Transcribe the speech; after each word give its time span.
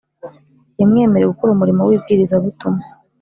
yamwemereye 0.79 1.29
gukora 1.33 1.53
umurimo 1.53 1.81
w’ibwirizabutumwa 1.83 2.83